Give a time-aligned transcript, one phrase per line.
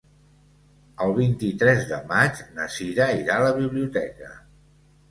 [1.05, 4.35] El vint-i-tres de maig na Sira irà a la biblioteca.